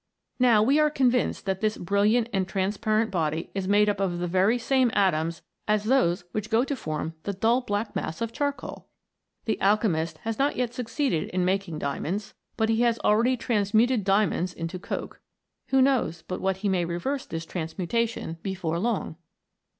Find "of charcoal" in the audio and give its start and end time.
8.19-8.87